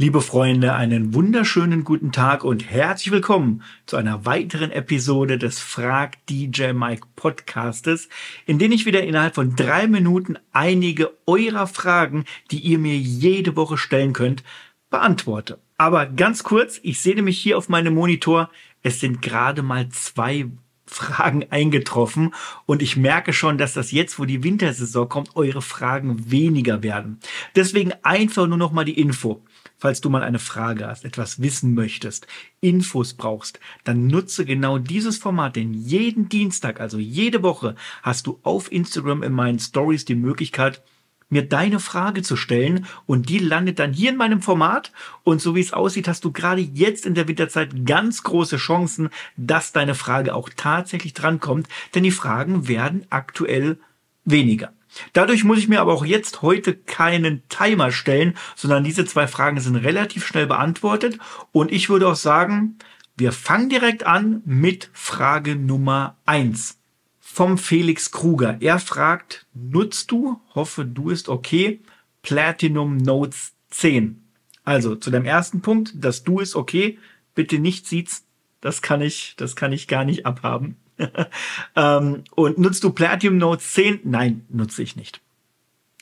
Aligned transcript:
Liebe 0.00 0.22
Freunde, 0.22 0.72
einen 0.72 1.12
wunderschönen 1.12 1.84
guten 1.84 2.10
Tag 2.10 2.42
und 2.42 2.70
herzlich 2.70 3.10
willkommen 3.10 3.62
zu 3.84 3.98
einer 3.98 4.24
weiteren 4.24 4.70
Episode 4.70 5.36
des 5.36 5.60
Frag 5.60 6.24
DJ 6.24 6.72
Mike 6.72 7.06
Podcastes, 7.16 8.08
in 8.46 8.58
dem 8.58 8.72
ich 8.72 8.86
wieder 8.86 9.02
innerhalb 9.02 9.34
von 9.34 9.56
drei 9.56 9.86
Minuten 9.88 10.38
einige 10.52 11.10
eurer 11.26 11.66
Fragen, 11.66 12.24
die 12.50 12.60
ihr 12.60 12.78
mir 12.78 12.96
jede 12.96 13.56
Woche 13.56 13.76
stellen 13.76 14.14
könnt, 14.14 14.42
beantworte. 14.88 15.58
Aber 15.76 16.06
ganz 16.06 16.44
kurz, 16.44 16.80
ich 16.82 17.02
sehe 17.02 17.14
nämlich 17.14 17.38
hier 17.38 17.58
auf 17.58 17.68
meinem 17.68 17.92
Monitor, 17.92 18.48
es 18.82 19.00
sind 19.00 19.20
gerade 19.20 19.60
mal 19.60 19.90
zwei 19.90 20.46
Fragen 20.86 21.44
eingetroffen 21.50 22.34
und 22.64 22.80
ich 22.80 22.96
merke 22.96 23.34
schon, 23.34 23.58
dass 23.58 23.74
das 23.74 23.92
jetzt, 23.92 24.18
wo 24.18 24.24
die 24.24 24.42
Wintersaison 24.42 25.10
kommt, 25.10 25.36
eure 25.36 25.60
Fragen 25.60 26.30
weniger 26.30 26.82
werden. 26.82 27.20
Deswegen 27.54 27.92
einfach 28.02 28.46
nur 28.46 28.56
noch 28.56 28.72
mal 28.72 28.86
die 28.86 28.98
Info 28.98 29.44
falls 29.80 30.00
du 30.00 30.10
mal 30.10 30.22
eine 30.22 30.38
Frage 30.38 30.86
hast, 30.86 31.04
etwas 31.04 31.40
wissen 31.40 31.74
möchtest, 31.74 32.26
Infos 32.60 33.14
brauchst, 33.14 33.58
dann 33.82 34.06
nutze 34.06 34.44
genau 34.44 34.78
dieses 34.78 35.16
Format, 35.16 35.56
denn 35.56 35.72
jeden 35.72 36.28
Dienstag, 36.28 36.80
also 36.80 36.98
jede 36.98 37.42
Woche, 37.42 37.74
hast 38.02 38.26
du 38.26 38.38
auf 38.42 38.70
Instagram 38.70 39.22
in 39.22 39.32
meinen 39.32 39.58
Stories 39.58 40.04
die 40.04 40.14
Möglichkeit, 40.14 40.82
mir 41.30 41.48
deine 41.48 41.80
Frage 41.80 42.22
zu 42.22 42.36
stellen 42.36 42.86
und 43.06 43.28
die 43.28 43.38
landet 43.38 43.78
dann 43.78 43.92
hier 43.92 44.10
in 44.10 44.16
meinem 44.16 44.42
Format 44.42 44.92
und 45.22 45.40
so 45.40 45.54
wie 45.54 45.60
es 45.60 45.72
aussieht, 45.72 46.08
hast 46.08 46.24
du 46.24 46.32
gerade 46.32 46.60
jetzt 46.60 47.06
in 47.06 47.14
der 47.14 47.28
Winterzeit 47.28 47.86
ganz 47.86 48.22
große 48.22 48.56
Chancen, 48.56 49.08
dass 49.36 49.72
deine 49.72 49.94
Frage 49.94 50.34
auch 50.34 50.50
tatsächlich 50.54 51.14
drankommt, 51.14 51.68
denn 51.94 52.02
die 52.02 52.10
Fragen 52.10 52.68
werden 52.68 53.06
aktuell 53.10 53.78
weniger. 54.24 54.72
Dadurch 55.12 55.44
muss 55.44 55.58
ich 55.58 55.68
mir 55.68 55.80
aber 55.80 55.92
auch 55.92 56.04
jetzt 56.04 56.42
heute 56.42 56.74
keinen 56.74 57.46
Timer 57.48 57.92
stellen, 57.92 58.36
sondern 58.56 58.84
diese 58.84 59.04
zwei 59.04 59.26
Fragen 59.26 59.60
sind 59.60 59.76
relativ 59.76 60.26
schnell 60.26 60.46
beantwortet. 60.46 61.18
Und 61.52 61.72
ich 61.72 61.88
würde 61.88 62.08
auch 62.08 62.16
sagen, 62.16 62.78
wir 63.16 63.32
fangen 63.32 63.68
direkt 63.68 64.04
an 64.04 64.42
mit 64.44 64.90
Frage 64.92 65.56
Nummer 65.56 66.16
eins 66.26 66.78
vom 67.20 67.58
Felix 67.58 68.10
Kruger. 68.10 68.56
Er 68.60 68.80
fragt, 68.80 69.46
nutzt 69.54 70.10
du, 70.10 70.40
hoffe 70.54 70.84
du 70.84 71.10
ist 71.10 71.28
okay, 71.28 71.80
Platinum 72.22 72.96
Notes 72.96 73.52
10? 73.70 74.20
Also 74.64 74.96
zu 74.96 75.10
dem 75.10 75.24
ersten 75.24 75.62
Punkt, 75.62 75.92
das 75.94 76.24
Du 76.24 76.40
ist 76.40 76.56
okay, 76.56 76.98
bitte 77.34 77.58
nicht 77.58 77.86
sieht's, 77.86 78.24
das 78.60 78.82
kann 78.82 79.00
ich, 79.00 79.34
das 79.36 79.56
kann 79.56 79.72
ich 79.72 79.88
gar 79.88 80.04
nicht 80.04 80.26
abhaben. 80.26 80.76
ähm, 81.76 82.24
und 82.34 82.58
nutzt 82.58 82.84
du 82.84 82.90
Platinum 82.90 83.38
Note 83.38 83.62
10? 83.62 84.00
Nein, 84.04 84.44
nutze 84.48 84.82
ich 84.82 84.96
nicht. 84.96 85.20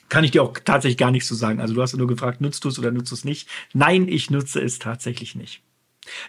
Kann 0.08 0.24
ich 0.24 0.30
dir 0.30 0.42
auch 0.42 0.54
tatsächlich 0.64 0.96
gar 0.96 1.10
nicht 1.10 1.26
so 1.26 1.34
sagen. 1.34 1.60
Also 1.60 1.74
du 1.74 1.82
hast 1.82 1.92
ja 1.92 1.98
nur 1.98 2.06
gefragt, 2.06 2.40
nutzt 2.40 2.64
du 2.64 2.68
es 2.68 2.78
oder 2.78 2.90
nutzt 2.90 3.10
du 3.10 3.14
es 3.14 3.24
nicht? 3.24 3.48
Nein, 3.74 4.08
ich 4.08 4.30
nutze 4.30 4.60
es 4.60 4.78
tatsächlich 4.78 5.34
nicht. 5.34 5.62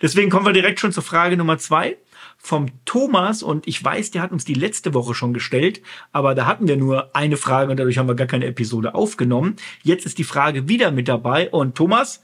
Deswegen 0.02 0.30
kommen 0.30 0.46
wir 0.46 0.54
direkt 0.54 0.80
schon 0.80 0.92
zur 0.92 1.04
Frage 1.04 1.38
Nummer 1.38 1.58
zwei 1.58 1.98
vom 2.38 2.68
Thomas 2.86 3.44
und 3.44 3.68
ich 3.68 3.84
weiß, 3.84 4.12
der 4.12 4.22
hat 4.22 4.32
uns 4.32 4.46
die 4.46 4.54
letzte 4.54 4.94
Woche 4.94 5.14
schon 5.14 5.34
gestellt, 5.34 5.82
aber 6.12 6.36
da 6.36 6.46
hatten 6.46 6.68
wir 6.68 6.78
nur 6.78 7.16
eine 7.16 7.38
Frage 7.38 7.72
und 7.72 7.78
dadurch 7.78 7.98
haben 7.98 8.08
wir 8.08 8.16
gar 8.16 8.28
keine 8.28 8.46
Episode 8.46 8.96
aufgenommen. 8.96 9.56
Jetzt 9.84 10.06
ist 10.06 10.18
die 10.18 10.24
Frage 10.24 10.68
wieder 10.68 10.92
mit 10.92 11.08
dabei 11.08 11.50
und 11.50 11.76
Thomas, 11.76 12.24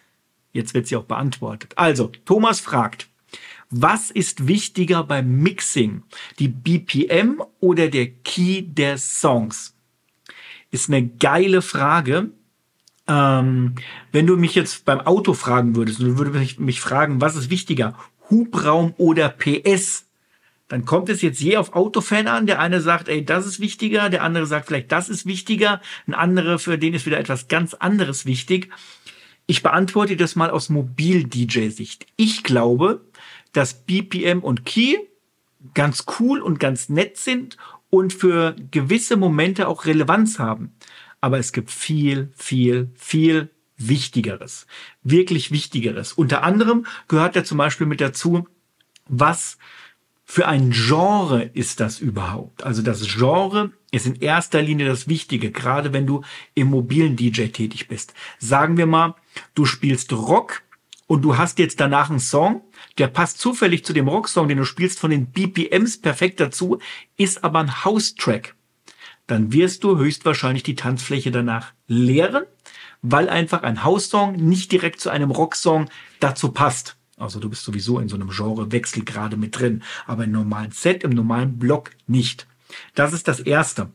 jetzt 0.53 0.73
wird 0.73 0.87
sie 0.87 0.95
auch 0.95 1.03
beantwortet. 1.03 1.73
Also, 1.75 2.11
Thomas 2.25 2.59
fragt, 2.59 3.07
was 3.77 4.09
ist 4.09 4.47
wichtiger 4.47 5.03
beim 5.03 5.41
Mixing? 5.41 6.03
Die 6.39 6.47
BPM 6.47 7.41
oder 7.59 7.89
der 7.89 8.07
Key 8.07 8.61
der 8.61 8.97
Songs? 8.97 9.75
Ist 10.71 10.89
eine 10.89 11.05
geile 11.05 11.61
Frage. 11.61 12.31
Ähm, 13.07 13.75
wenn 14.13 14.27
du 14.27 14.37
mich 14.37 14.55
jetzt 14.55 14.85
beim 14.85 15.01
Auto 15.01 15.33
fragen 15.33 15.75
würdest 15.75 15.99
du 15.99 16.17
würdest 16.17 16.39
mich, 16.39 16.59
mich 16.59 16.81
fragen, 16.81 17.19
was 17.19 17.35
ist 17.35 17.49
wichtiger? 17.49 17.97
Hubraum 18.29 18.93
oder 18.97 19.27
PS? 19.27 20.05
Dann 20.69 20.85
kommt 20.85 21.09
es 21.09 21.21
jetzt 21.21 21.41
je 21.41 21.57
auf 21.57 21.73
Autofan 21.73 22.27
an. 22.27 22.47
Der 22.47 22.59
eine 22.59 22.79
sagt, 22.79 23.09
ey, 23.09 23.25
das 23.25 23.45
ist 23.45 23.59
wichtiger. 23.59 24.09
Der 24.09 24.23
andere 24.23 24.45
sagt 24.45 24.67
vielleicht, 24.67 24.91
das 24.91 25.09
ist 25.09 25.25
wichtiger. 25.25 25.81
Ein 26.07 26.13
anderer, 26.13 26.59
für 26.59 26.77
den 26.77 26.93
ist 26.93 27.05
wieder 27.05 27.19
etwas 27.19 27.49
ganz 27.49 27.73
anderes 27.73 28.25
wichtig. 28.25 28.69
Ich 29.47 29.61
beantworte 29.61 30.15
das 30.15 30.35
mal 30.35 30.49
aus 30.49 30.69
Mobil-DJ-Sicht. 30.69 32.07
Ich 32.15 32.41
glaube, 32.41 33.01
dass 33.55 33.85
BPM 33.85 34.39
und 34.39 34.65
Key 34.65 34.97
ganz 35.73 36.05
cool 36.19 36.41
und 36.41 36.59
ganz 36.59 36.89
nett 36.89 37.17
sind 37.17 37.57
und 37.89 38.13
für 38.13 38.55
gewisse 38.71 39.17
Momente 39.17 39.67
auch 39.67 39.85
Relevanz 39.85 40.39
haben. 40.39 40.75
Aber 41.21 41.39
es 41.39 41.53
gibt 41.53 41.71
viel, 41.71 42.31
viel, 42.35 42.91
viel 42.95 43.49
Wichtigeres. 43.77 44.67
Wirklich 45.03 45.51
Wichtigeres. 45.51 46.13
Unter 46.13 46.43
anderem 46.43 46.85
gehört 47.07 47.35
da 47.35 47.43
zum 47.43 47.57
Beispiel 47.57 47.87
mit 47.87 48.01
dazu, 48.01 48.47
was 49.07 49.57
für 50.23 50.47
ein 50.47 50.71
Genre 50.71 51.43
ist 51.53 51.79
das 51.79 51.99
überhaupt? 51.99 52.63
Also 52.63 52.81
das 52.81 53.07
Genre 53.07 53.71
ist 53.91 54.07
in 54.07 54.15
erster 54.15 54.61
Linie 54.61 54.87
das 54.87 55.07
Wichtige, 55.07 55.51
gerade 55.51 55.93
wenn 55.93 56.07
du 56.07 56.23
im 56.55 56.69
mobilen 56.69 57.15
DJ 57.15 57.47
tätig 57.47 57.87
bist. 57.87 58.13
Sagen 58.39 58.75
wir 58.75 58.87
mal, 58.87 59.15
du 59.53 59.65
spielst 59.65 60.11
Rock 60.13 60.63
und 61.07 61.21
du 61.21 61.37
hast 61.37 61.59
jetzt 61.59 61.79
danach 61.79 62.09
einen 62.09 62.19
Song, 62.19 62.63
der 62.97 63.07
passt 63.07 63.39
zufällig 63.39 63.85
zu 63.85 63.93
dem 63.93 64.07
Rocksong, 64.07 64.47
den 64.47 64.57
du 64.57 64.65
spielst, 64.65 64.99
von 64.99 65.11
den 65.11 65.27
BPMs 65.27 66.01
perfekt 66.01 66.39
dazu, 66.39 66.79
ist 67.17 67.43
aber 67.43 67.59
ein 67.59 67.83
House-Track. 67.83 68.55
Dann 69.27 69.51
wirst 69.51 69.83
du 69.83 69.97
höchstwahrscheinlich 69.97 70.63
die 70.63 70.75
Tanzfläche 70.75 71.31
danach 71.31 71.73
leeren, 71.87 72.45
weil 73.01 73.29
einfach 73.29 73.63
ein 73.63 73.83
House-Song 73.83 74.35
nicht 74.35 74.71
direkt 74.71 74.99
zu 74.99 75.09
einem 75.09 75.31
Rocksong 75.31 75.89
dazu 76.19 76.51
passt. 76.51 76.97
Also 77.17 77.39
du 77.39 77.49
bist 77.49 77.63
sowieso 77.63 77.99
in 77.99 78.09
so 78.09 78.15
einem 78.15 78.29
Genrewechsel 78.29 79.05
gerade 79.05 79.37
mit 79.37 79.57
drin, 79.57 79.83
aber 80.05 80.25
im 80.25 80.31
normalen 80.31 80.71
Set, 80.71 81.03
im 81.03 81.11
normalen 81.11 81.57
Block 81.57 81.91
nicht. 82.07 82.47
Das 82.93 83.13
ist 83.13 83.27
das 83.27 83.39
Erste. 83.39 83.91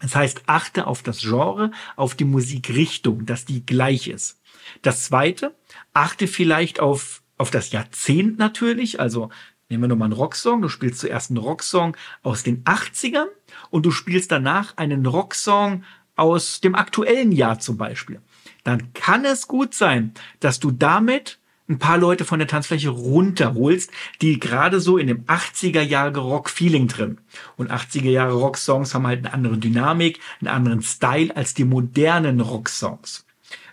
Das 0.00 0.14
heißt, 0.14 0.42
achte 0.46 0.86
auf 0.86 1.02
das 1.02 1.20
Genre, 1.20 1.72
auf 1.96 2.14
die 2.14 2.24
Musikrichtung, 2.24 3.26
dass 3.26 3.44
die 3.44 3.64
gleich 3.64 4.08
ist. 4.08 4.37
Das 4.82 5.04
Zweite, 5.04 5.54
achte 5.92 6.26
vielleicht 6.26 6.80
auf 6.80 7.22
auf 7.38 7.50
das 7.50 7.70
Jahrzehnt 7.70 8.38
natürlich. 8.38 9.00
Also 9.00 9.30
nehmen 9.68 9.84
wir 9.84 9.88
nochmal 9.88 10.06
einen 10.06 10.14
Rocksong. 10.14 10.60
Du 10.60 10.68
spielst 10.68 11.00
zuerst 11.00 11.30
einen 11.30 11.38
Rocksong 11.38 11.96
aus 12.22 12.42
den 12.42 12.64
80ern 12.64 13.26
und 13.70 13.86
du 13.86 13.90
spielst 13.90 14.30
danach 14.30 14.76
einen 14.76 15.06
Rocksong 15.06 15.84
aus 16.16 16.60
dem 16.60 16.74
aktuellen 16.74 17.32
Jahr 17.32 17.60
zum 17.60 17.76
Beispiel. 17.76 18.20
Dann 18.64 18.92
kann 18.92 19.24
es 19.24 19.46
gut 19.46 19.72
sein, 19.72 20.12
dass 20.40 20.58
du 20.58 20.72
damit 20.72 21.38
ein 21.68 21.78
paar 21.78 21.98
Leute 21.98 22.24
von 22.24 22.38
der 22.38 22.48
Tanzfläche 22.48 22.88
runterholst, 22.88 23.90
die 24.22 24.40
gerade 24.40 24.80
so 24.80 24.96
in 24.96 25.06
dem 25.06 25.24
80er 25.26 25.82
Jahre 25.82 26.18
Rock-Feeling 26.18 26.88
drin. 26.88 27.18
Und 27.56 27.70
80er 27.70 28.08
Jahre 28.08 28.32
Rock-Songs 28.32 28.94
haben 28.94 29.06
halt 29.06 29.18
eine 29.18 29.34
andere 29.34 29.58
Dynamik, 29.58 30.18
einen 30.40 30.48
anderen 30.48 30.82
Style 30.82 31.36
als 31.36 31.52
die 31.52 31.64
modernen 31.64 32.40
Rock-Songs. 32.40 33.27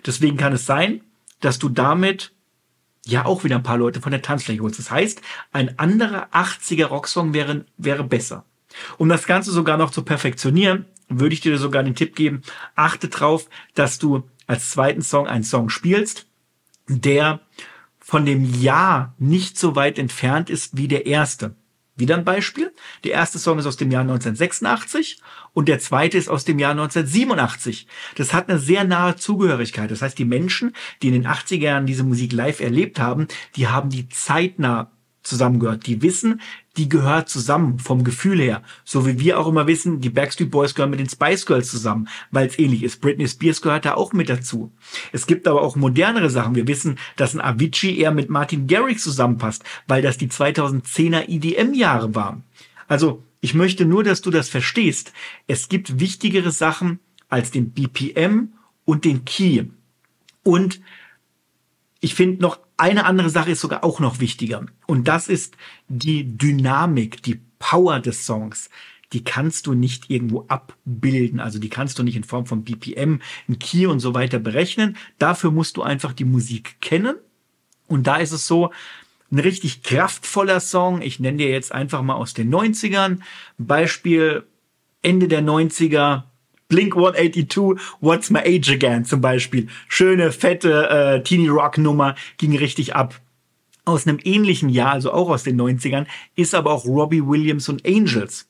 Deswegen 0.05 0.37
kann 0.37 0.53
es 0.53 0.65
sein, 0.65 1.01
dass 1.41 1.59
du 1.59 1.69
damit 1.69 2.31
ja 3.05 3.25
auch 3.25 3.43
wieder 3.43 3.55
ein 3.55 3.63
paar 3.63 3.77
Leute 3.77 4.01
von 4.01 4.11
der 4.11 4.21
Tanzfläche 4.21 4.61
holst. 4.61 4.79
Das 4.79 4.91
heißt, 4.91 5.21
ein 5.51 5.77
anderer 5.79 6.29
80er 6.33 6.85
Rocksong 6.85 7.33
wäre, 7.33 7.65
wäre 7.77 8.03
besser. 8.03 8.45
Um 8.97 9.09
das 9.09 9.25
Ganze 9.25 9.51
sogar 9.51 9.77
noch 9.77 9.91
zu 9.91 10.03
perfektionieren, 10.03 10.85
würde 11.07 11.33
ich 11.33 11.41
dir 11.41 11.57
sogar 11.57 11.83
den 11.83 11.95
Tipp 11.95 12.15
geben, 12.15 12.41
achte 12.75 13.09
drauf, 13.09 13.47
dass 13.75 13.99
du 13.99 14.23
als 14.47 14.71
zweiten 14.71 15.01
Song 15.01 15.27
einen 15.27 15.43
Song 15.43 15.69
spielst, 15.69 16.27
der 16.87 17.41
von 17.99 18.25
dem 18.25 18.61
Jahr 18.61 19.13
nicht 19.17 19.57
so 19.57 19.75
weit 19.75 19.97
entfernt 19.97 20.49
ist 20.49 20.77
wie 20.77 20.87
der 20.87 21.05
erste. 21.05 21.55
Wieder 21.97 22.17
ein 22.17 22.25
Beispiel. 22.25 22.73
Der 23.05 23.13
erste 23.13 23.39
Song 23.39 23.57
ist 23.57 23.65
aus 23.65 23.77
dem 23.77 23.89
Jahr 23.89 24.01
1986 24.01 25.21
und 25.53 25.69
der 25.69 25.79
zweite 25.79 26.17
ist 26.17 26.27
aus 26.27 26.43
dem 26.43 26.59
Jahr 26.59 26.71
1987. 26.71 27.87
Das 28.15 28.33
hat 28.33 28.49
eine 28.49 28.59
sehr 28.59 28.83
nahe 28.83 29.15
Zugehörigkeit. 29.15 29.89
Das 29.89 30.01
heißt, 30.01 30.17
die 30.19 30.25
Menschen, 30.25 30.75
die 31.01 31.07
in 31.07 31.13
den 31.13 31.27
80er 31.27 31.55
Jahren 31.55 31.85
diese 31.85 32.03
Musik 32.03 32.33
live 32.33 32.59
erlebt 32.59 32.99
haben, 32.99 33.27
die 33.55 33.67
haben 33.67 33.89
die 33.89 34.09
zeitnah 34.09 34.91
zusammengehört. 35.25 35.87
Die 35.87 36.01
wissen, 36.01 36.41
die 36.77 36.89
gehört 36.89 37.29
zusammen 37.29 37.79
vom 37.79 38.03
Gefühl 38.03 38.39
her. 38.39 38.61
So 38.83 39.05
wie 39.05 39.19
wir 39.19 39.39
auch 39.39 39.47
immer 39.47 39.67
wissen, 39.67 40.01
die 40.01 40.09
Backstreet 40.09 40.51
Boys 40.51 40.75
gehören 40.75 40.91
mit 40.91 40.99
den 40.99 41.09
Spice 41.09 41.45
Girls 41.45 41.69
zusammen, 41.69 42.07
weil 42.31 42.47
es 42.47 42.59
ähnlich 42.59 42.83
ist. 42.83 43.01
Britney 43.01 43.27
Spears 43.27 43.61
gehört 43.61 43.85
da 43.85 43.95
auch 43.95 44.13
mit 44.13 44.29
dazu. 44.29 44.71
Es 45.11 45.27
gibt 45.27 45.47
aber 45.47 45.61
auch 45.61 45.75
modernere 45.75 46.29
Sachen. 46.29 46.55
Wir 46.55 46.67
wissen, 46.67 46.97
dass 47.15 47.33
ein 47.33 47.41
Avicii 47.41 47.97
eher 47.97 48.11
mit 48.11 48.29
Martin 48.29 48.67
Garrix 48.67 49.03
zusammenpasst, 49.03 49.63
weil 49.87 50.01
das 50.01 50.17
die 50.17 50.29
2010er 50.29 51.27
EDM-Jahre 51.27 52.15
waren. 52.15 52.43
Also, 52.87 53.23
ich 53.41 53.53
möchte 53.53 53.85
nur, 53.85 54.03
dass 54.03 54.21
du 54.21 54.31
das 54.31 54.49
verstehst. 54.49 55.13
Es 55.47 55.69
gibt 55.69 55.99
wichtigere 55.99 56.51
Sachen 56.51 56.99
als 57.29 57.51
den 57.51 57.71
BPM 57.71 58.53
und 58.85 59.05
den 59.05 59.25
Key. 59.25 59.65
Und 60.43 60.81
ich 61.99 62.15
finde 62.15 62.41
noch 62.41 62.59
eine 62.77 63.05
andere 63.05 63.29
Sache 63.29 63.51
ist 63.51 63.61
sogar 63.61 63.83
auch 63.83 63.99
noch 63.99 64.19
wichtiger. 64.19 64.65
Und 64.87 65.07
das 65.07 65.27
ist 65.27 65.55
die 65.87 66.37
Dynamik, 66.37 67.23
die 67.23 67.41
Power 67.59 67.99
des 67.99 68.25
Songs. 68.25 68.69
die 69.13 69.23
kannst 69.23 69.67
du 69.67 69.73
nicht 69.73 70.09
irgendwo 70.09 70.45
abbilden. 70.47 71.39
Also 71.39 71.59
die 71.59 71.69
kannst 71.69 71.99
du 71.99 72.03
nicht 72.03 72.15
in 72.17 72.23
Form 72.23 72.45
von 72.45 72.63
BPM, 72.63 73.21
ein 73.47 73.59
Key 73.59 73.85
und 73.85 73.99
so 73.99 74.13
weiter 74.13 74.39
berechnen. 74.39 74.97
Dafür 75.19 75.51
musst 75.51 75.77
du 75.77 75.83
einfach 75.83 76.11
die 76.11 76.25
Musik 76.25 76.81
kennen. 76.81 77.15
Und 77.87 78.07
da 78.07 78.17
ist 78.17 78.31
es 78.31 78.47
so, 78.47 78.71
ein 79.31 79.39
richtig 79.39 79.83
kraftvoller 79.83 80.59
Song. 80.59 81.01
Ich 81.01 81.19
nenne 81.19 81.37
dir 81.37 81.49
jetzt 81.49 81.71
einfach 81.71 82.01
mal 82.01 82.15
aus 82.15 82.33
den 82.33 82.53
90ern. 82.53 83.19
Beispiel 83.57 84.43
Ende 85.01 85.27
der 85.27 85.41
90er. 85.41 86.23
Blink 86.67 86.95
182, 86.95 87.79
What's 88.01 88.29
My 88.29 88.39
Age 88.39 88.71
Again 88.71 89.05
zum 89.05 89.21
Beispiel. 89.21 89.67
Schöne, 89.87 90.31
fette 90.31 90.89
äh, 90.89 91.23
Teeny 91.23 91.47
Rock 91.47 91.77
Nummer, 91.77 92.15
ging 92.37 92.57
richtig 92.57 92.95
ab. 92.95 93.19
Aus 93.85 94.07
einem 94.07 94.19
ähnlichen 94.23 94.69
Jahr, 94.69 94.93
also 94.93 95.11
auch 95.13 95.29
aus 95.29 95.43
den 95.43 95.61
90ern, 95.61 96.07
ist 96.35 96.55
aber 96.55 96.71
auch 96.71 96.85
Robbie 96.85 97.25
Williams 97.25 97.69
und 97.69 97.85
Angels. 97.85 98.47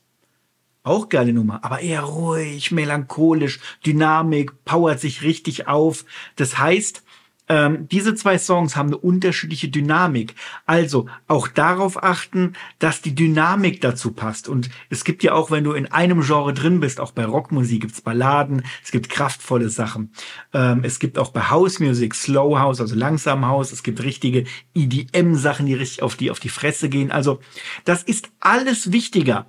Auch 0.84 1.10
geile 1.10 1.34
Nummer, 1.34 1.64
aber 1.64 1.82
eher 1.82 2.04
ruhig, 2.04 2.72
melancholisch, 2.72 3.60
Dynamik, 3.86 4.64
powert 4.66 5.00
sich 5.00 5.24
richtig 5.24 5.68
auf. 5.68 6.06
Das 6.36 6.60
heißt, 6.60 7.04
ähm, 7.48 7.88
diese 7.90 8.16
zwei 8.16 8.38
Songs 8.38 8.76
haben 8.76 8.88
eine 8.88 8.98
unterschiedliche 8.98 9.70
Dynamik. 9.70 10.36
Also 10.66 11.08
auch 11.28 11.48
darauf 11.48 12.02
achten, 12.04 12.54
dass 12.80 13.02
die 13.02 13.14
Dynamik 13.14 13.82
dazu 13.82 14.12
passt. 14.12 14.50
Und 14.50 14.70
es 14.90 15.04
gibt 15.04 15.24
ja 15.24 15.34
auch, 15.34 15.52
wenn 15.52 15.64
du 15.64 15.74
in 15.74 15.92
einem 15.92 16.22
Genre 16.22 16.54
drin 16.54 16.80
bist, 16.80 17.00
auch 17.00 17.12
bei 17.12 17.26
Rockmusik 17.26 17.82
gibt's 17.82 18.02
Balladen, 18.02 18.64
es 18.84 18.92
gibt 18.92 19.10
kraftvolle 19.10 19.70
Sachen. 19.70 20.12
Ähm, 20.54 20.82
es 20.84 21.00
gibt 21.00 21.18
auch 21.18 21.32
bei 21.32 21.50
House 21.50 21.80
Music 21.80 22.16
Slow 22.16 22.58
House, 22.58 22.82
also 22.82 22.96
langsam 22.96 23.46
House. 23.46 23.72
Es 23.72 23.84
gibt 23.84 24.02
richtige 24.04 24.46
EDM-Sachen, 24.74 25.66
die 25.66 25.76
richtig 25.76 26.02
auf 26.02 26.16
die, 26.16 26.32
auf 26.32 26.40
die 26.40 26.50
Fresse 26.50 26.90
gehen. 26.90 27.12
Also 27.12 27.40
das 27.84 28.02
ist 28.04 28.30
alles 28.40 28.92
wichtiger 28.92 29.46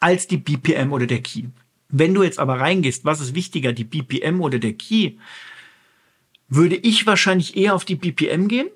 als 0.00 0.26
die 0.26 0.36
BPM 0.36 0.92
oder 0.92 1.06
der 1.06 1.22
Key. 1.22 1.44
Wenn 1.88 2.14
du 2.14 2.22
jetzt 2.22 2.38
aber 2.38 2.58
reingehst, 2.58 3.04
was 3.04 3.20
ist 3.20 3.34
wichtiger, 3.34 3.72
die 3.72 3.84
BPM 3.84 4.40
oder 4.40 4.58
der 4.58 4.72
Key? 4.72 5.12
Würde 6.48 6.76
ich 6.76 7.06
wahrscheinlich 7.06 7.56
eher 7.56 7.74
auf 7.74 7.84
die 7.84 7.96
BPM 7.96 8.48
gehen, 8.48 8.68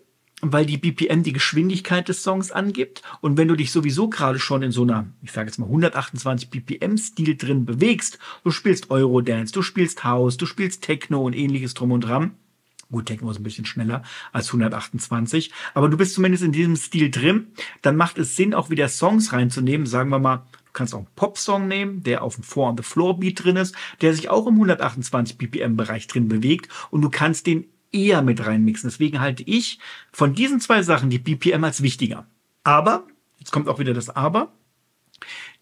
weil 0.42 0.66
die 0.66 0.78
BPM 0.78 1.22
die 1.22 1.32
Geschwindigkeit 1.32 2.08
des 2.08 2.22
Songs 2.22 2.50
angibt. 2.50 3.02
Und 3.20 3.36
wenn 3.36 3.48
du 3.48 3.56
dich 3.56 3.72
sowieso 3.72 4.08
gerade 4.08 4.38
schon 4.38 4.62
in 4.62 4.72
so 4.72 4.82
einer, 4.82 5.06
ich 5.22 5.32
sage 5.32 5.48
jetzt 5.48 5.58
mal 5.58 5.66
128 5.66 6.50
BPM-Stil 6.50 7.36
drin 7.36 7.66
bewegst, 7.66 8.18
du 8.44 8.50
spielst 8.50 8.90
Eurodance, 8.90 9.52
du 9.52 9.62
spielst 9.62 10.04
House, 10.04 10.36
du 10.36 10.46
spielst 10.46 10.82
Techno 10.82 11.24
und 11.24 11.34
ähnliches 11.34 11.74
drum 11.74 11.92
und 11.92 12.02
dran. 12.02 12.32
Gut, 12.90 13.06
Techno 13.06 13.30
ist 13.30 13.38
ein 13.38 13.44
bisschen 13.44 13.66
schneller 13.66 14.02
als 14.32 14.48
128, 14.48 15.52
aber 15.74 15.88
du 15.88 15.96
bist 15.96 16.14
zumindest 16.14 16.42
in 16.42 16.50
diesem 16.50 16.74
Stil 16.74 17.10
drin, 17.10 17.48
dann 17.82 17.94
macht 17.94 18.18
es 18.18 18.34
Sinn, 18.34 18.52
auch 18.52 18.68
wieder 18.68 18.88
Songs 18.88 19.32
reinzunehmen, 19.32 19.86
sagen 19.86 20.10
wir 20.10 20.18
mal 20.18 20.44
Du 20.70 20.74
kannst 20.74 20.94
auch 20.94 20.98
einen 20.98 21.08
Popsong 21.16 21.66
nehmen, 21.66 22.04
der 22.04 22.22
auf 22.22 22.36
dem 22.36 22.44
Four 22.44 22.68
on 22.68 22.76
the 22.76 22.84
Floor 22.84 23.18
Beat 23.18 23.42
drin 23.42 23.56
ist, 23.56 23.74
der 24.00 24.14
sich 24.14 24.30
auch 24.30 24.46
im 24.46 24.54
128 24.54 25.36
BPM 25.36 25.76
Bereich 25.76 26.06
drin 26.06 26.28
bewegt 26.28 26.68
und 26.90 27.02
du 27.02 27.10
kannst 27.10 27.48
den 27.48 27.66
eher 27.90 28.22
mit 28.22 28.46
reinmixen. 28.46 28.88
Deswegen 28.88 29.20
halte 29.20 29.42
ich 29.42 29.80
von 30.12 30.34
diesen 30.34 30.60
zwei 30.60 30.82
Sachen 30.82 31.10
die 31.10 31.18
BPM 31.18 31.64
als 31.64 31.82
wichtiger. 31.82 32.28
Aber, 32.62 33.04
jetzt 33.38 33.50
kommt 33.50 33.68
auch 33.68 33.80
wieder 33.80 33.94
das 33.94 34.10
Aber, 34.10 34.52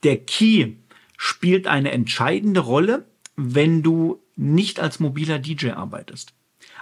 der 0.03 0.19
Key 0.19 0.75
spielt 1.17 1.67
eine 1.67 1.91
entscheidende 1.93 2.61
Rolle, 2.61 3.07
wenn 3.35 3.83
du 3.83 4.21
nicht 4.37 4.79
als 4.79 5.01
mobiler 5.01 5.39
DJ 5.39 5.71
arbeitest. 5.71 6.35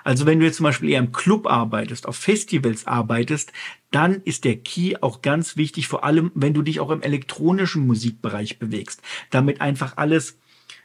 Also 0.06 0.24
wenn 0.24 0.38
du 0.38 0.46
jetzt 0.46 0.58
zum 0.58 0.64
Beispiel 0.64 0.90
eher 0.90 1.00
im 1.00 1.10
Club 1.10 1.48
arbeitest, 1.48 2.06
auf 2.06 2.14
Festivals 2.14 2.86
arbeitest, 2.86 3.52
dann 3.90 4.22
ist 4.22 4.44
der 4.44 4.54
Key 4.54 4.94
auch 5.00 5.20
ganz 5.20 5.56
wichtig, 5.56 5.88
vor 5.88 6.04
allem 6.04 6.30
wenn 6.36 6.54
du 6.54 6.62
dich 6.62 6.78
auch 6.78 6.90
im 6.90 7.02
elektronischen 7.02 7.84
Musikbereich 7.88 8.60
bewegst, 8.60 9.02
damit 9.30 9.60
einfach 9.60 9.96
alles 9.96 10.38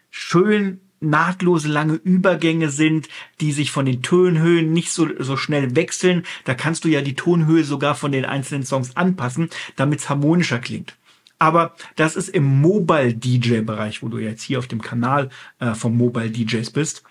schön 0.09 0.81
nahtlose 1.01 1.67
lange 1.67 1.93
Übergänge 1.93 2.71
sind, 2.71 3.09
die 3.41 3.51
sich 3.51 3.69
von 3.69 3.85
den 3.85 4.01
Tonhöhen 4.01 4.73
nicht 4.73 4.91
so, 4.91 5.07
so 5.19 5.37
schnell 5.37 5.75
wechseln. 5.75 6.23
Da 6.45 6.55
kannst 6.55 6.83
du 6.83 6.87
ja 6.87 7.01
die 7.01 7.15
Tonhöhe 7.15 7.63
sogar 7.63 7.93
von 7.93 8.11
den 8.11 8.25
einzelnen 8.25 8.65
Songs 8.65 8.97
anpassen, 8.97 9.51
damit 9.75 9.99
es 9.99 10.09
harmonischer 10.09 10.57
klingt. 10.57 10.97
Aber 11.37 11.75
das 11.95 12.15
ist 12.15 12.29
im 12.29 12.59
Mobile 12.59 13.13
DJ 13.13 13.59
Bereich, 13.59 14.01
wo 14.01 14.07
du 14.07 14.17
jetzt 14.17 14.41
hier 14.41 14.57
auf 14.57 14.67
dem 14.67 14.81
Kanal 14.81 15.29
äh, 15.59 15.75
vom 15.75 15.95
Mobile 15.95 16.31
DJs 16.31 16.71
bist 16.71 17.03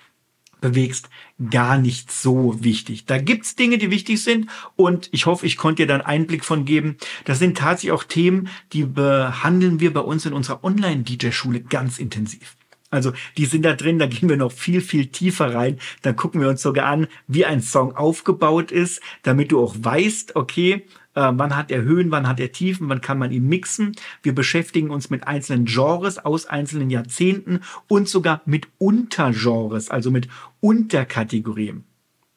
bewegst, 0.61 1.09
gar 1.51 1.79
nicht 1.79 2.13
so 2.13 2.63
wichtig. 2.63 3.07
Da 3.07 3.19
gibt's 3.19 3.57
Dinge, 3.57 3.79
die 3.79 3.91
wichtig 3.91 4.23
sind 4.23 4.49
und 4.77 5.09
ich 5.13 5.27
hoffe, 5.27 5.47
ich 5.47 5.57
konnte 5.57 5.83
dir 5.83 5.87
dann 5.87 6.01
Einblick 6.01 6.45
von 6.45 6.65
geben. 6.65 6.97
Das 7.25 7.39
sind 7.39 7.59
tatsächlich 7.59 7.93
auch 7.93 8.05
Themen, 8.05 8.49
die 8.73 8.85
behandeln 8.85 9.81
wir 9.81 9.93
bei 9.93 10.01
uns 10.01 10.27
in 10.27 10.33
unserer 10.33 10.63
Online-DJ-Schule 10.65 11.61
ganz 11.61 11.99
intensiv. 11.99 12.57
Also 12.91 13.13
die 13.37 13.47
sind 13.47 13.63
da 13.63 13.75
drin, 13.75 13.99
da 13.99 14.07
gehen 14.07 14.29
wir 14.29 14.37
noch 14.37 14.53
viel, 14.53 14.81
viel 14.81 15.07
tiefer 15.07 15.55
rein. 15.55 15.79
Dann 16.03 16.17
gucken 16.17 16.41
wir 16.41 16.49
uns 16.49 16.61
sogar 16.61 16.87
an, 16.87 17.07
wie 17.29 17.45
ein 17.45 17.61
Song 17.61 17.95
aufgebaut 17.95 18.73
ist, 18.73 19.01
damit 19.23 19.53
du 19.53 19.63
auch 19.63 19.77
weißt, 19.79 20.35
okay, 20.35 20.85
äh, 21.15 21.31
wann 21.33 21.57
hat 21.57 21.71
er 21.71 21.83
Höhen, 21.83 22.11
wann 22.11 22.29
hat 22.29 22.41
er 22.41 22.53
Tiefen, 22.53 22.89
wann 22.89 23.01
kann 23.01 23.19
man 23.19 23.33
ihn 23.33 23.49
mixen. 23.49 23.93
Wir 24.23 24.35
beschäftigen 24.35 24.91
uns 24.91 25.11
mit 25.11 25.27
einzelnen 25.27 25.67
Genres 25.67 26.19
aus 26.19 26.47
einzelnen 26.47 26.91
Jahrzehnten 26.91 27.61
und 27.89 28.09
sogar 28.09 28.43
mit 28.45 28.69
Untergenres, 28.79 29.91
also 29.91 30.11
mit 30.11 30.29
Unterkategorien. 30.61 31.85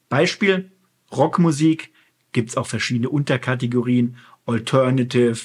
Beispiel 0.09 0.71
Rockmusik 1.11 1.91
gibt's 2.31 2.57
auch 2.57 2.67
verschiedene 2.67 3.09
Unterkategorien, 3.09 4.17
Alternative, 4.45 5.37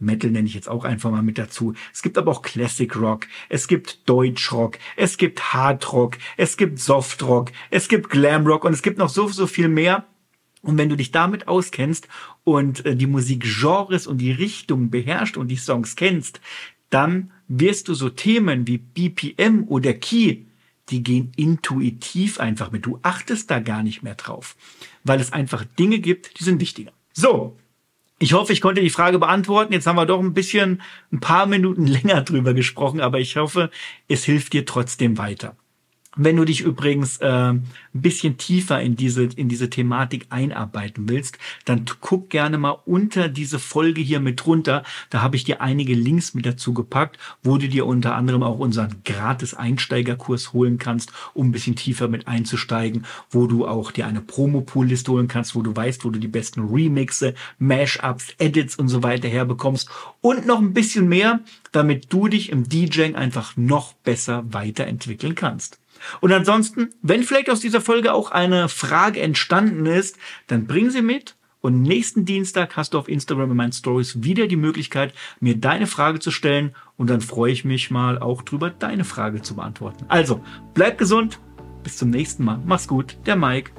Metal 0.00 0.30
nenne 0.30 0.46
ich 0.46 0.54
jetzt 0.54 0.68
auch 0.68 0.84
einfach 0.84 1.10
mal 1.10 1.22
mit 1.22 1.38
dazu. 1.38 1.74
Es 1.92 2.02
gibt 2.02 2.18
aber 2.18 2.30
auch 2.30 2.42
Classic 2.42 2.94
Rock, 2.96 3.26
es 3.48 3.66
gibt 3.66 4.08
Deutsch 4.08 4.52
Rock, 4.52 4.78
es 4.96 5.16
gibt 5.16 5.52
Hard 5.52 5.92
Rock, 5.92 6.18
es 6.36 6.56
gibt 6.56 6.78
Soft 6.78 7.22
Rock, 7.24 7.50
es 7.70 7.88
gibt 7.88 8.08
Glam 8.10 8.46
Rock 8.46 8.64
und 8.64 8.72
es 8.72 8.82
gibt 8.82 8.98
noch 8.98 9.08
so, 9.08 9.26
so 9.28 9.46
viel 9.46 9.68
mehr. 9.68 10.06
Und 10.62 10.78
wenn 10.78 10.88
du 10.88 10.96
dich 10.96 11.10
damit 11.10 11.48
auskennst 11.48 12.08
und 12.44 12.84
äh, 12.84 12.96
die 12.96 13.06
Musikgenres 13.06 14.06
und 14.06 14.18
die 14.18 14.32
Richtung 14.32 14.90
beherrscht 14.90 15.36
und 15.36 15.48
die 15.48 15.56
Songs 15.56 15.96
kennst, 15.96 16.40
dann 16.90 17.30
wirst 17.48 17.88
du 17.88 17.94
so 17.94 18.08
Themen 18.08 18.66
wie 18.66 18.78
BPM 18.78 19.64
oder 19.68 19.94
Key, 19.94 20.44
die 20.90 21.02
gehen 21.02 21.32
intuitiv 21.36 22.40
einfach 22.40 22.70
mit. 22.70 22.86
Du 22.86 22.98
achtest 23.02 23.50
da 23.50 23.60
gar 23.60 23.82
nicht 23.82 24.02
mehr 24.02 24.14
drauf, 24.14 24.56
weil 25.04 25.20
es 25.20 25.32
einfach 25.32 25.64
Dinge 25.78 25.98
gibt, 25.98 26.38
die 26.38 26.44
sind 26.44 26.60
wichtiger. 26.60 26.92
So. 27.12 27.56
Ich 28.20 28.32
hoffe, 28.32 28.52
ich 28.52 28.60
konnte 28.60 28.80
die 28.80 28.90
Frage 28.90 29.20
beantworten. 29.20 29.72
Jetzt 29.72 29.86
haben 29.86 29.94
wir 29.94 30.04
doch 30.04 30.18
ein 30.18 30.34
bisschen, 30.34 30.82
ein 31.12 31.20
paar 31.20 31.46
Minuten 31.46 31.86
länger 31.86 32.22
drüber 32.22 32.52
gesprochen, 32.52 33.00
aber 33.00 33.20
ich 33.20 33.36
hoffe, 33.36 33.70
es 34.08 34.24
hilft 34.24 34.54
dir 34.54 34.66
trotzdem 34.66 35.18
weiter. 35.18 35.56
Wenn 36.20 36.34
du 36.34 36.44
dich 36.44 36.62
übrigens 36.62 37.18
äh, 37.18 37.28
ein 37.28 37.62
bisschen 37.92 38.38
tiefer 38.38 38.80
in 38.80 38.96
diese, 38.96 39.22
in 39.22 39.48
diese 39.48 39.70
Thematik 39.70 40.26
einarbeiten 40.30 41.08
willst, 41.08 41.38
dann 41.64 41.84
guck 42.00 42.28
gerne 42.28 42.58
mal 42.58 42.76
unter 42.86 43.28
diese 43.28 43.60
Folge 43.60 44.00
hier 44.00 44.18
mit 44.18 44.44
runter. 44.44 44.82
Da 45.10 45.22
habe 45.22 45.36
ich 45.36 45.44
dir 45.44 45.60
einige 45.60 45.94
Links 45.94 46.34
mit 46.34 46.44
dazu 46.44 46.74
gepackt, 46.74 47.18
wo 47.44 47.56
du 47.56 47.68
dir 47.68 47.86
unter 47.86 48.16
anderem 48.16 48.42
auch 48.42 48.58
unseren 48.58 48.96
gratis 49.04 49.54
Einsteigerkurs 49.54 50.52
holen 50.52 50.78
kannst, 50.78 51.12
um 51.34 51.46
ein 51.46 51.52
bisschen 51.52 51.76
tiefer 51.76 52.08
mit 52.08 52.26
einzusteigen, 52.26 53.06
wo 53.30 53.46
du 53.46 53.64
auch 53.68 53.92
dir 53.92 54.08
eine 54.08 54.20
Promo-Pool-Liste 54.20 55.12
holen 55.12 55.28
kannst, 55.28 55.54
wo 55.54 55.62
du 55.62 55.76
weißt, 55.76 56.04
wo 56.04 56.10
du 56.10 56.18
die 56.18 56.26
besten 56.26 56.62
Remixe, 56.68 57.34
Mashups, 57.60 58.34
Edits 58.38 58.74
und 58.74 58.88
so 58.88 59.04
weiter 59.04 59.28
herbekommst 59.28 59.88
und 60.20 60.46
noch 60.46 60.58
ein 60.58 60.74
bisschen 60.74 61.08
mehr, 61.08 61.38
damit 61.70 62.12
du 62.12 62.26
dich 62.26 62.50
im 62.50 62.68
DJing 62.68 63.14
einfach 63.14 63.56
noch 63.56 63.92
besser 63.92 64.42
weiterentwickeln 64.52 65.36
kannst. 65.36 65.78
Und 66.20 66.32
ansonsten, 66.32 66.90
wenn 67.02 67.22
vielleicht 67.22 67.50
aus 67.50 67.60
dieser 67.60 67.80
Folge 67.80 68.12
auch 68.12 68.30
eine 68.30 68.68
Frage 68.68 69.20
entstanden 69.20 69.86
ist, 69.86 70.16
dann 70.46 70.66
bring 70.66 70.90
sie 70.90 71.02
mit. 71.02 71.36
Und 71.60 71.82
nächsten 71.82 72.24
Dienstag 72.24 72.76
hast 72.76 72.94
du 72.94 72.98
auf 72.98 73.08
Instagram 73.08 73.50
in 73.50 73.56
meinen 73.56 73.72
Stories 73.72 74.22
wieder 74.22 74.46
die 74.46 74.56
Möglichkeit, 74.56 75.12
mir 75.40 75.56
deine 75.56 75.86
Frage 75.86 76.20
zu 76.20 76.30
stellen. 76.30 76.74
Und 76.96 77.10
dann 77.10 77.20
freue 77.20 77.52
ich 77.52 77.64
mich 77.64 77.90
mal 77.90 78.18
auch 78.18 78.42
drüber, 78.42 78.70
deine 78.70 79.04
Frage 79.04 79.42
zu 79.42 79.56
beantworten. 79.56 80.04
Also, 80.08 80.40
bleib 80.74 80.98
gesund. 80.98 81.40
Bis 81.82 81.96
zum 81.96 82.10
nächsten 82.10 82.44
Mal. 82.44 82.60
Mach's 82.64 82.86
gut. 82.86 83.16
Der 83.26 83.36
Mike. 83.36 83.72